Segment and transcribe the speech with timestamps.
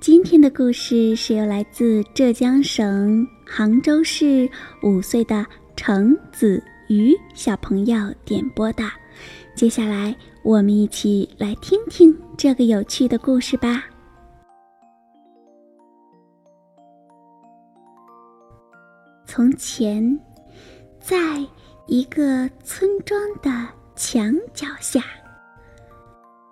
[0.00, 4.48] 今天的故事是由来自浙江省杭州市
[4.80, 5.44] 五岁的
[5.74, 8.84] 程子瑜小朋友点播的。
[9.56, 13.84] 接下来，我们一起来听听这个有趣的故事吧。
[19.26, 20.16] 从前，
[21.00, 21.44] 在
[21.88, 23.50] 一个村庄的
[23.96, 25.00] 墙角下，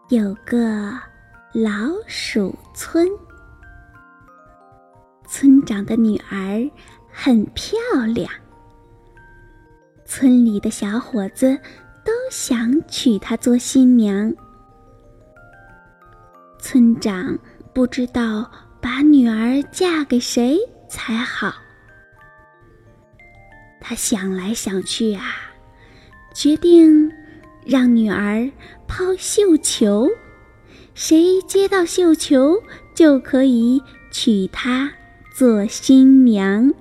[0.09, 0.91] 有个
[1.55, 1.71] 老
[2.09, 3.09] 鼠村。
[5.39, 6.67] 村长的女儿
[7.13, 7.79] 很漂
[8.15, 8.27] 亮，
[10.07, 11.55] 村里的小伙子
[12.03, 14.35] 都想娶她做新娘。
[16.59, 17.39] 村长
[17.75, 21.53] 不知道把女儿嫁给谁才好，
[23.79, 25.23] 他想来想去啊，
[26.35, 27.13] 决定
[27.67, 28.51] 让女儿
[28.89, 30.09] 抛绣球，
[30.95, 32.63] 谁接到绣球
[32.95, 34.91] 就可以娶她。
[35.39, 36.73] 做新娘，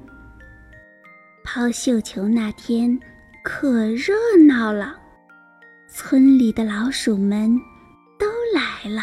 [1.43, 2.97] 抛绣球那天
[3.43, 4.13] 可热
[4.47, 4.95] 闹了，
[5.89, 7.53] 村里的老鼠们
[8.17, 9.01] 都来了。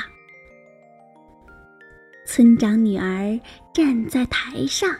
[2.24, 3.38] 村长女儿
[3.74, 4.90] 站在台上，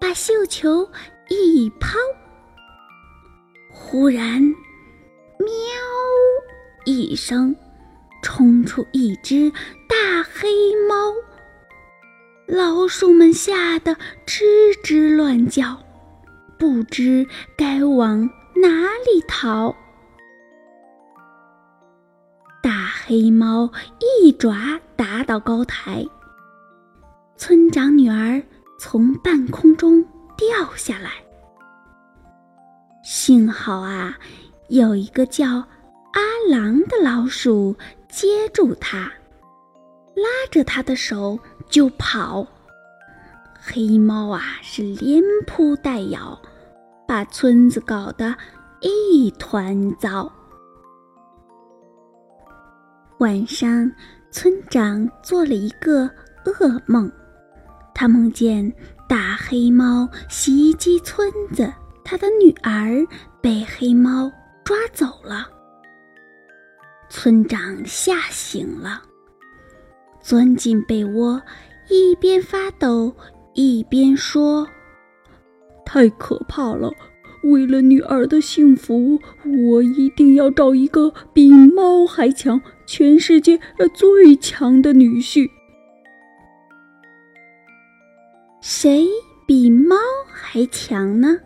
[0.00, 0.90] 把绣球
[1.28, 1.98] 一抛，
[3.70, 4.40] 忽然，
[5.38, 5.50] 喵
[6.86, 7.54] 一声，
[8.22, 9.50] 冲出一只
[9.86, 10.48] 大黑
[10.88, 11.12] 猫。
[12.46, 14.42] 老鼠们吓得吱
[14.84, 15.78] 吱乱叫，
[16.58, 18.68] 不知该往哪
[19.06, 19.74] 里逃。
[22.62, 26.06] 大黑猫一爪打倒高台，
[27.36, 28.42] 村长女儿
[28.78, 30.04] 从半空中
[30.36, 31.12] 掉下来。
[33.02, 34.18] 幸好啊，
[34.68, 36.20] 有一个叫阿
[36.50, 37.74] 郎的老鼠
[38.08, 39.10] 接住她。
[40.16, 41.36] 拉着他的手
[41.68, 42.46] 就跑，
[43.60, 46.40] 黑猫啊是连扑带咬，
[47.08, 48.36] 把村子搞得
[48.80, 50.30] 一团糟。
[53.18, 53.90] 晚上，
[54.30, 56.10] 村长做了一个
[56.44, 57.10] 噩梦，
[57.94, 58.72] 他梦见
[59.08, 61.72] 大黑猫袭击村子，
[62.04, 63.06] 他的女儿
[63.40, 64.30] 被黑猫
[64.62, 65.48] 抓走了。
[67.08, 69.02] 村长吓醒了。
[70.24, 71.42] 钻进被窝，
[71.90, 73.14] 一边发抖
[73.52, 74.66] 一边说
[75.84, 76.90] ：“太可怕了！
[77.42, 79.20] 为了女儿的幸福，
[79.68, 83.60] 我一定要找一个比猫还强、全世界
[83.92, 85.50] 最强的女婿。
[88.62, 89.06] 谁
[89.46, 89.94] 比猫
[90.32, 91.38] 还强呢？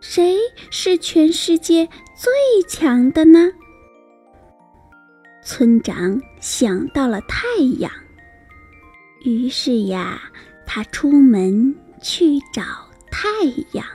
[0.00, 0.38] 谁
[0.72, 1.86] 是全世界
[2.16, 2.32] 最
[2.68, 3.52] 强的呢？”
[5.54, 7.46] 村长想到了太
[7.78, 7.92] 阳，
[9.22, 10.18] 于是呀，
[10.64, 12.62] 他出门去找
[13.10, 13.28] 太
[13.72, 13.86] 阳。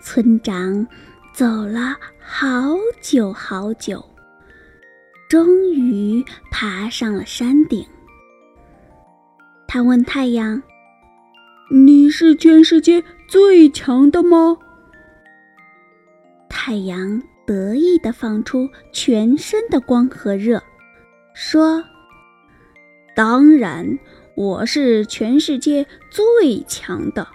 [0.00, 0.86] 村长
[1.34, 4.02] 走了好久好久，
[5.28, 7.86] 终于爬上了山顶。
[9.68, 10.62] 他问太阳
[11.70, 14.56] ：“你是全世界最强的吗？”
[16.48, 17.22] 太阳。
[17.44, 20.62] 得意地放出全身的光和热，
[21.34, 21.82] 说
[23.16, 23.98] ：“当然，
[24.36, 27.26] 我是全世界最强的。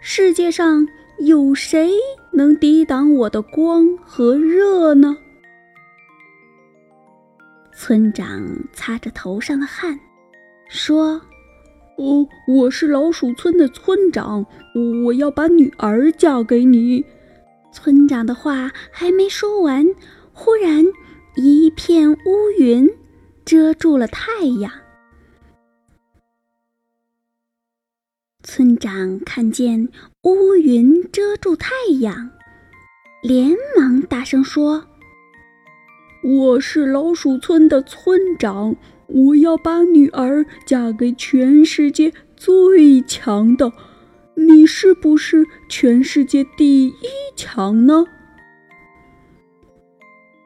[0.00, 0.86] 世界上
[1.18, 1.90] 有谁
[2.32, 5.16] 能抵挡我的光和热呢？”
[7.76, 8.40] 村长
[8.72, 9.98] 擦着头上的汗，
[10.68, 11.20] 说
[11.98, 14.46] ：“哦，我是老鼠村的村长，
[15.04, 17.04] 我要把女儿嫁给你。”
[17.74, 19.84] 村长的话还没说完，
[20.32, 20.84] 忽然
[21.34, 22.88] 一片乌云
[23.44, 24.70] 遮住了太阳。
[28.44, 29.88] 村长看见
[30.22, 32.30] 乌云遮住太阳，
[33.24, 34.86] 连忙大声说
[36.22, 38.76] ：“我是老鼠村的村长，
[39.08, 43.72] 我要把女儿嫁给全世界最强的。”
[44.34, 46.94] 你是不是全世界第一
[47.36, 48.04] 强呢？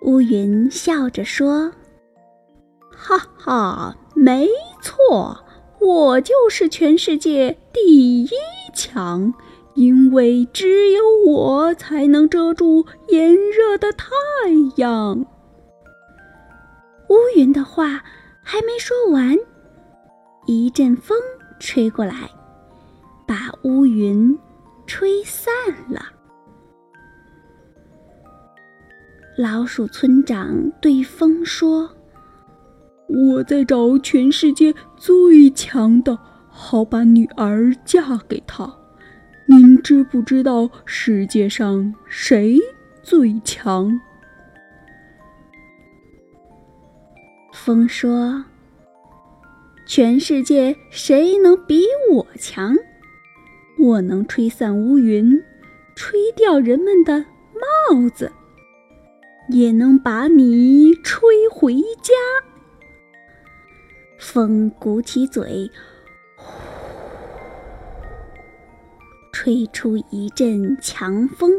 [0.02, 1.73] 乌云笑着说
[2.90, 4.49] ：“哈哈，没
[4.81, 5.44] 错，
[5.81, 8.29] 我就是全世界第一
[8.75, 9.32] 强，
[9.75, 14.06] 因为只有我才能遮住炎热的太
[14.76, 15.26] 阳。
[17.08, 18.05] 乌云的话
[18.43, 19.37] 还没说完，
[20.46, 21.19] 一阵风
[21.58, 22.31] 吹过来，
[29.38, 31.88] 老鼠村长对风说
[33.06, 36.19] ：“我在找全世界最强的，
[36.49, 38.69] 好把女儿嫁给他。
[39.46, 42.58] 您知不知道世界上谁
[43.00, 44.00] 最强？”
[47.55, 48.44] 风说
[49.87, 52.75] ：“全世界谁能比我强？
[53.79, 55.40] 我能吹散乌云，
[55.94, 57.25] 吹掉人们的
[57.93, 58.32] 帽子，
[59.50, 62.15] 也能把你吹回家。”
[64.19, 65.71] 风鼓起嘴，
[69.33, 71.53] 吹出一阵强风，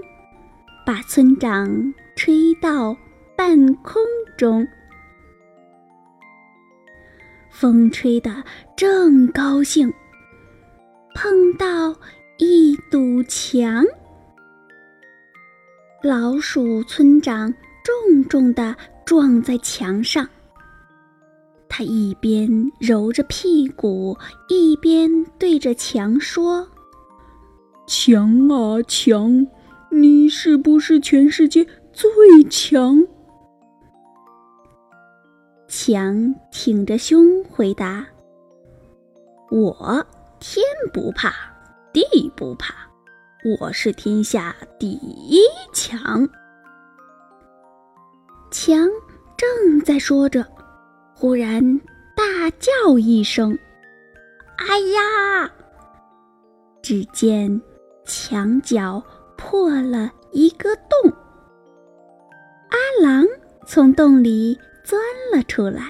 [0.86, 2.95] 把村长吹到
[3.36, 4.01] 半空
[4.38, 4.68] 中。
[7.50, 8.44] 风吹得
[8.77, 9.94] 正高兴，
[11.15, 11.95] 碰到
[12.38, 13.83] 一堵墙，
[16.03, 17.53] 老鼠村长
[17.83, 20.27] 重重的撞在墙上。
[21.67, 22.49] 他一边
[22.79, 24.17] 揉着屁股，
[24.49, 26.67] 一边对着墙说
[27.87, 29.47] ：“墙啊墙，
[29.91, 32.09] 你是不是全世界最
[32.49, 33.05] 强？”
[35.69, 38.05] 墙挺着胸回答
[39.51, 40.05] ：“我
[40.39, 41.31] 天不怕
[41.93, 42.03] 地
[42.35, 42.73] 不怕，
[43.59, 45.41] 我是天下第一
[45.71, 46.27] 强。”
[48.51, 48.90] 墙
[49.38, 50.46] 正在说着，
[51.16, 51.62] 忽然
[52.16, 53.57] 大叫一声
[54.57, 55.51] ：“哎呀！”
[56.81, 57.62] 只见
[58.06, 59.04] 墙角
[59.38, 61.12] 破了一个洞，
[62.69, 63.25] 阿郎
[63.66, 64.57] 从洞里。
[64.81, 65.00] 钻
[65.31, 65.84] 了出来，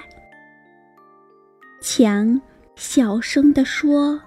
[1.80, 2.42] 强
[2.76, 4.20] 小声地说：“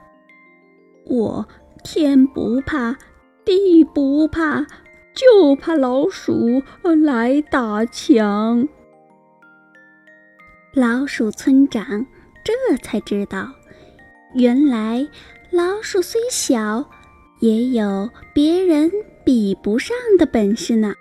[1.04, 1.46] 我
[1.84, 2.96] 天不怕
[3.44, 4.64] 地不怕，
[5.14, 6.62] 就怕老鼠
[7.04, 8.68] 来打墙。”
[10.74, 12.06] 老鼠村长
[12.42, 13.50] 这才知道，
[14.34, 15.06] 原来
[15.50, 16.88] 老鼠虽小，
[17.40, 18.90] 也有别人
[19.24, 20.94] 比不上的本事呢。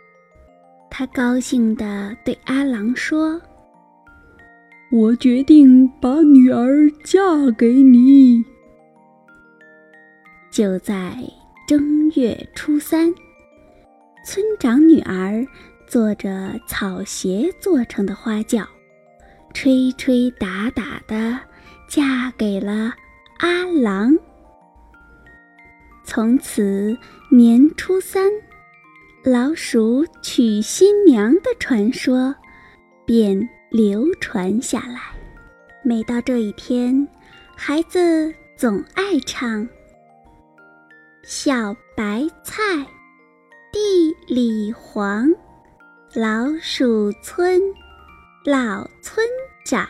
[0.89, 3.41] 他高兴地对阿郎说。
[4.91, 8.43] 我决定把女儿嫁给你。
[10.51, 11.17] 就在
[11.65, 13.09] 正月初三，
[14.23, 15.45] 村长女儿
[15.88, 18.68] 坐着草鞋做成的花轿，
[19.53, 21.39] 吹吹打打的
[21.88, 22.94] 嫁给了
[23.39, 24.18] 阿郎。
[26.03, 26.97] 从此
[27.29, 28.29] 年初三，
[29.23, 32.35] 老鼠娶新娘的传说
[33.06, 33.50] 便。
[33.71, 35.00] 流传下来，
[35.81, 37.07] 每到这一天，
[37.56, 39.65] 孩子总爱唱
[41.23, 42.62] ：“小白菜，
[43.71, 45.33] 地里黄，
[46.13, 47.62] 老鼠村，
[48.45, 49.25] 老村
[49.65, 49.88] 长，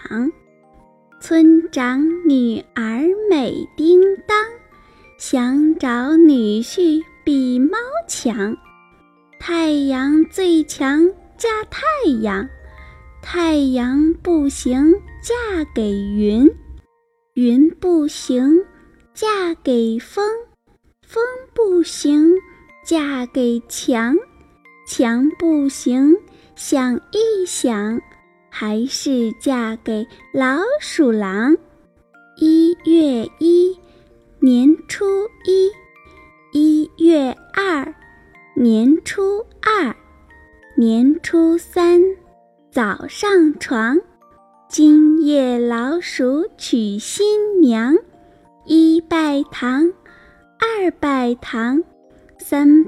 [1.19, 4.37] 村长女儿美叮当，
[5.17, 8.55] 想找女婿比猫强，
[9.39, 11.07] 太阳最强，
[11.37, 11.81] 嫁太
[12.21, 12.47] 阳。”
[13.23, 16.47] 太阳不行，嫁给云；
[17.35, 18.65] 云不行，
[19.13, 20.23] 嫁给风；
[21.05, 21.23] 风
[21.53, 22.35] 不行，
[22.83, 24.15] 嫁给墙；
[24.87, 26.15] 墙不行，
[26.55, 28.01] 想一想，
[28.49, 31.55] 还是嫁给老鼠狼。
[32.37, 33.77] 一月一，
[34.39, 35.05] 年初
[35.45, 35.69] 一；
[36.53, 37.93] 一月二，
[38.55, 39.93] 年初二；
[40.75, 42.01] 年初三。
[42.71, 43.99] 早上床，
[44.69, 47.95] 今夜老鼠娶新娘。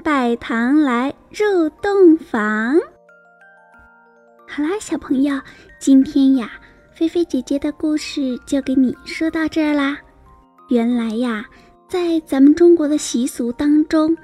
[0.04, 2.78] 拜堂来入洞房。
[4.46, 5.40] 好啦，小朋友，
[5.80, 6.50] 今天呀，
[6.92, 9.96] 菲菲姐姐的故事就给你说到这儿啦。
[10.68, 11.46] 原来呀，
[11.88, 14.14] 在咱们中国的习俗当中，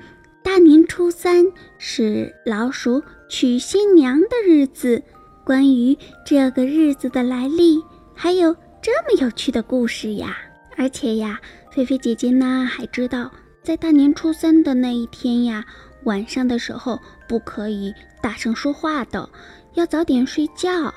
[0.44, 1.46] 大年初三
[1.78, 5.02] 是老鼠娶新娘的日子。
[5.46, 5.96] 关于
[6.26, 7.82] 这个日子的来历，
[8.14, 10.36] 还有这么有趣的故事呀！
[10.76, 11.40] 而且呀，
[11.72, 13.30] 菲菲姐姐呢还知道，
[13.62, 15.64] 在大年初三的那一天呀，
[16.04, 16.98] 晚上的时候
[17.28, 19.28] 不可以大声说话的，
[19.74, 20.92] 要早点睡觉。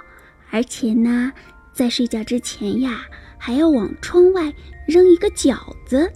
[0.49, 1.31] 而且呢，
[1.73, 3.01] 在睡觉之前呀，
[3.37, 4.53] 还要往窗外
[4.87, 6.09] 扔一个饺子。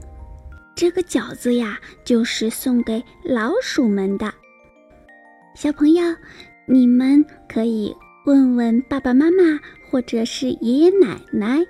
[0.74, 4.34] 这个饺子呀，就是送给老鼠们的。
[5.54, 6.04] 小朋友，
[6.66, 7.94] 你们可以
[8.26, 11.66] 问问爸爸妈妈或者是爷爷奶奶，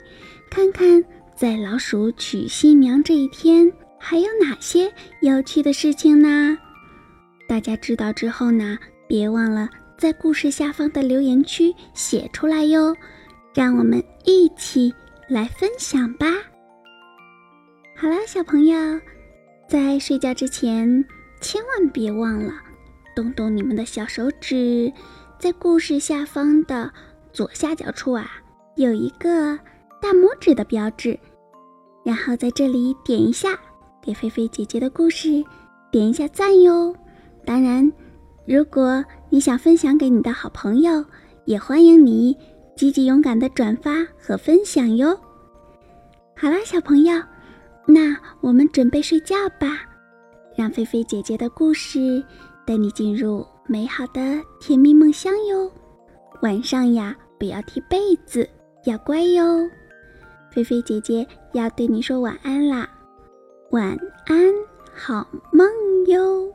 [0.51, 1.03] 看看
[1.35, 6.57] 在老鼠娶新娘这一天还有哪些有趣的事情呢？
[7.47, 8.77] 大家知道之后呢，
[9.07, 12.95] 别忘了在故事下方的留言区写出来哟，
[13.53, 14.93] 让我们一起
[15.27, 16.27] 来分享吧。
[17.95, 18.77] 好啦，小朋友，
[19.67, 21.03] 在睡觉之前
[21.41, 22.53] 千万别忘了
[23.15, 24.91] 动动你们的小手指，
[25.39, 26.91] 在故事下方的
[27.33, 28.29] 左下角处啊，
[28.75, 29.57] 有一个
[30.01, 31.17] 大拇指的标志，
[32.05, 33.57] 然后在这里点一下，
[34.07, 35.43] 给菲菲姐姐的故事
[35.91, 36.95] 点一下赞哟。
[37.43, 37.91] 当然，
[38.45, 41.03] 如果你想分享给你的好朋友，
[41.43, 42.33] 也欢迎你
[42.73, 45.09] 积极勇敢的转发和分享哟。
[46.37, 47.21] 好啦，小朋友，
[47.85, 49.81] 那我们准备睡觉吧，
[50.55, 52.23] 让菲菲姐姐的故事
[52.65, 55.69] 带你进入美好的甜蜜梦乡哟。
[56.41, 58.49] 晚上呀，不要踢被子，
[58.85, 59.69] 要乖哟。
[60.49, 62.89] 菲菲姐姐要对你说晚安啦，
[63.71, 63.97] 晚
[64.27, 64.53] 安，
[64.95, 65.67] 好梦
[66.07, 66.53] 哟。